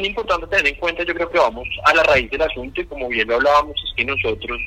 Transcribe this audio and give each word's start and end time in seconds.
bien 0.00 0.10
importante 0.10 0.46
tener 0.46 0.68
en 0.68 0.78
cuenta, 0.78 1.02
yo 1.02 1.14
creo 1.14 1.30
que 1.30 1.38
vamos 1.38 1.68
a 1.84 1.94
la 1.94 2.02
raíz 2.04 2.30
del 2.30 2.42
asunto 2.42 2.80
y 2.80 2.86
como 2.86 3.08
bien 3.08 3.28
lo 3.28 3.36
hablábamos, 3.36 3.74
es 3.84 3.92
que 3.96 4.04
nosotros, 4.04 4.60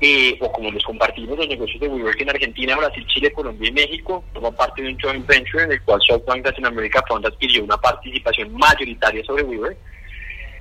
eh, 0.00 0.36
o 0.40 0.52
como 0.52 0.70
les 0.70 0.84
compartimos 0.84 1.38
los 1.38 1.48
negocios 1.48 1.80
de 1.80 1.88
WeWork 1.88 2.20
en 2.20 2.30
Argentina, 2.30 2.76
Brasil, 2.76 3.06
Chile, 3.06 3.32
Colombia 3.32 3.68
y 3.68 3.72
México, 3.72 4.22
toma 4.34 4.50
parte 4.50 4.82
de 4.82 4.88
un 4.88 5.00
joint 5.00 5.26
venture 5.26 5.64
en 5.64 5.72
el 5.72 5.82
cual 5.82 6.00
SoftBank 6.06 6.44
Latinoamérica 6.44 7.02
Fund 7.08 7.26
adquirió 7.26 7.64
una 7.64 7.78
participación 7.78 8.52
mayoritaria 8.52 9.24
sobre 9.24 9.44
WeWork, 9.44 9.76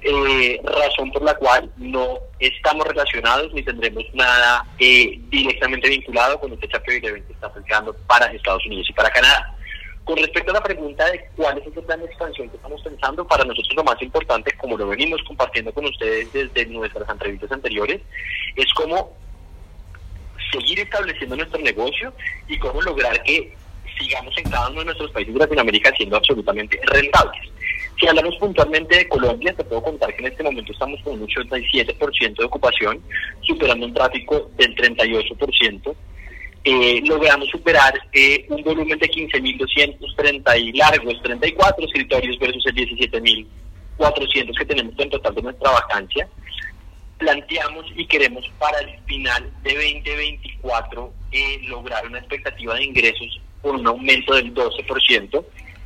eh, 0.04 0.61
razón 0.63 1.11
por 1.11 1.23
la 1.23 1.35
cual 1.35 1.69
no 1.75 2.19
estamos 2.39 2.87
relacionados 2.87 3.51
ni 3.53 3.63
tendremos 3.63 4.05
nada 4.13 4.65
eh, 4.79 5.19
directamente 5.29 5.89
vinculado 5.89 6.39
con 6.39 6.53
este 6.53 6.67
chapter 6.69 7.01
que 7.01 7.23
está 7.29 7.47
aplicando 7.47 7.93
para 8.07 8.27
Estados 8.27 8.65
Unidos 8.65 8.87
y 8.89 8.93
para 8.93 9.09
Canadá. 9.09 9.56
Con 10.07 10.15
respecto 10.15 10.51
a 10.51 10.53
la 10.53 10.63
pregunta 10.63 11.05
de 11.11 11.29
cuál 11.35 11.57
es 11.57 11.65
el 11.67 11.83
plan 11.83 11.99
de 11.99 12.05
expansión 12.05 12.49
que 12.49 12.55
estamos 12.55 12.81
pensando, 12.81 13.27
para 13.27 13.43
nosotros 13.43 13.75
lo 13.75 13.84
más 13.84 14.02
importante, 14.02 14.53
como 14.53 14.77
lo 14.77 14.88
venimos 14.88 15.21
compartiendo 15.27 15.73
con 15.73 15.84
ustedes 15.84 16.31
desde 16.31 16.65
nuestras 16.67 17.09
entrevistas 17.09 17.52
anteriores, 17.52 17.99
es 18.55 18.73
cómo 18.73 19.12
seguir 20.49 20.79
estableciendo 20.79 21.35
nuestro 21.35 21.59
negocio 21.59 22.13
y 22.48 22.57
cómo 22.57 22.81
lograr 22.81 23.21
que 23.23 23.53
sigamos 23.99 24.34
en 24.38 24.49
cada 24.49 24.70
uno 24.70 24.79
de 24.79 24.85
nuestros 24.85 25.12
países 25.12 25.34
de 25.34 25.41
Latinoamérica 25.41 25.93
siendo 25.98 26.15
absolutamente 26.15 26.79
rentables. 26.85 27.41
Si 27.99 28.07
hablamos 28.07 28.37
puntualmente 28.37 28.95
de 28.95 29.09
Colombia, 29.09 29.53
te 29.57 29.65
puedo 29.65 29.84
contar 29.84 30.15
que 30.15 30.21
en 30.21 30.31
este 30.31 30.41
momento 30.41 30.71
estamos 30.71 31.01
con 31.01 31.21
un 31.21 31.27
87% 31.27 32.37
de 32.37 32.45
ocupación, 32.45 33.03
superando 33.41 33.85
un 33.85 33.93
tráfico 33.93 34.49
del 34.55 34.73
38% 34.73 35.95
eh, 36.70 37.02
logramos 37.05 37.48
superar 37.48 37.94
eh, 38.12 38.45
un 38.49 38.62
volumen 38.62 38.99
de 38.99 39.09
15.230 39.09 40.59
y 40.59 40.73
largos, 40.73 41.21
34 41.23 41.85
escritorios 41.85 42.38
versus 42.40 42.66
el 42.66 42.76
17.400 42.76 44.57
que 44.57 44.65
tenemos 44.65 44.93
en 44.99 45.10
total 45.10 45.34
de 45.34 45.43
nuestra 45.43 45.71
vacancia. 45.71 46.27
Planteamos 47.20 47.85
y 47.95 48.05
queremos 48.05 48.43
para 48.60 48.79
el 48.79 48.99
final 49.05 49.49
de 49.63 49.76
2024 49.76 51.13
eh, 51.32 51.62
lograr 51.70 52.05
una 52.05 52.20
expectativa 52.20 52.76
de 52.76 52.84
ingresos 52.84 53.40
por 53.62 53.76
un 53.76 53.88
aumento 53.88 54.35
del 54.35 54.54
12%, 54.54 55.45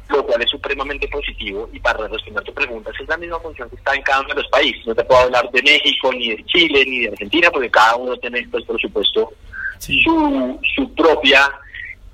lo 0.10 0.26
cual 0.26 0.42
es 0.42 0.50
supremamente 0.50 1.08
positivo. 1.10 1.70
Y 1.72 1.80
para 1.80 2.08
responder 2.08 2.44
tu 2.44 2.56
pregunta, 2.56 2.90
es 3.00 3.08
la 3.08 3.18
misma 3.18 3.40
función 3.40 3.70
que 3.70 3.76
está 3.76 3.94
en 3.94 4.02
cada 4.02 4.22
uno 4.22 4.30
de 4.30 4.42
los 4.42 4.48
países. 4.48 4.84
No 4.88 4.96
te 4.96 5.04
puedo 5.04 5.22
hablar 5.22 5.48
de 5.52 5.62
México, 5.62 6.12
ni 6.12 6.30
de 6.36 6.44
Chile, 6.46 6.84
ni 6.88 7.02
de 7.02 7.10
Argentina, 7.10 7.52
porque 7.52 7.70
cada 7.70 7.98
uno 7.98 8.18
tiene, 8.18 8.48
pues, 8.50 8.66
por 8.66 8.82
supuesto, 8.82 9.32
su, 9.82 10.60
su 10.76 10.94
propia 10.94 11.50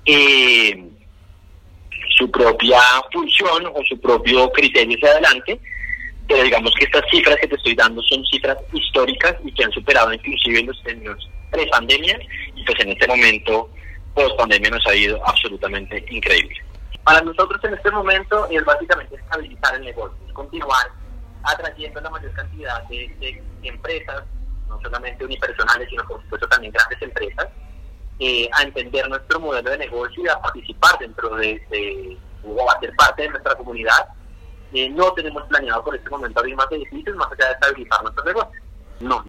eh, 0.06 0.84
su 2.16 2.30
propia 2.30 2.80
función 3.12 3.66
o 3.66 3.80
su 3.88 4.00
propio 4.00 4.50
criterio 4.50 4.96
hacia 4.96 5.10
adelante, 5.10 5.60
pero 6.26 6.42
digamos 6.42 6.74
que 6.74 6.84
estas 6.84 7.04
cifras 7.10 7.36
que 7.36 7.46
te 7.46 7.54
estoy 7.54 7.74
dando 7.74 8.02
son 8.02 8.24
cifras 8.26 8.56
históricas 8.72 9.36
y 9.44 9.52
que 9.52 9.64
han 9.64 9.72
superado 9.72 10.12
inclusive 10.12 10.64
los 10.64 10.82
términos 10.82 11.28
pre-pandemia 11.50 12.18
y 12.56 12.64
pues 12.64 12.80
en 12.80 12.90
este 12.90 13.06
momento 13.06 13.70
post-pandemia 14.14 14.70
nos 14.70 14.86
ha 14.86 14.96
ido 14.96 15.20
absolutamente 15.26 16.04
increíble. 16.10 16.56
Para 17.04 17.20
nosotros 17.20 17.62
en 17.64 17.74
este 17.74 17.90
momento 17.90 18.48
es 18.50 18.64
básicamente 18.64 19.14
estabilizar 19.14 19.76
el 19.76 19.82
negocio, 19.82 20.18
es 20.26 20.32
continuar 20.32 20.90
atrayendo 21.44 22.00
la 22.00 22.10
mayor 22.10 22.32
cantidad 22.32 22.82
de, 22.88 23.14
de 23.20 23.42
empresas 23.62 24.24
no 24.68 24.80
solamente 24.82 25.24
unipersonales, 25.24 25.88
sino 25.88 26.04
por 26.06 26.20
supuesto 26.22 26.48
también 26.48 26.72
eh, 28.18 28.48
a 28.52 28.62
entender 28.62 29.08
nuestro 29.08 29.40
modelo 29.40 29.70
de 29.70 29.78
negocio 29.78 30.24
y 30.24 30.28
a 30.28 30.40
participar 30.40 30.98
dentro 30.98 31.36
de, 31.36 32.18
o 32.44 32.70
a 32.70 32.80
ser 32.80 32.94
parte 32.96 33.22
de 33.22 33.30
nuestra 33.30 33.54
comunidad. 33.54 34.08
Eh, 34.72 34.90
no 34.90 35.12
tenemos 35.12 35.44
planeado 35.44 35.82
por 35.84 35.96
este 35.96 36.10
momento 36.10 36.40
abrir 36.40 36.56
más 36.56 36.70
edificios, 36.70 37.16
más 37.16 37.30
allá 37.32 37.46
de 37.46 37.52
estabilizar 37.52 38.02
nuestro 38.02 38.24
negocio. 38.24 38.60
No, 39.00 39.24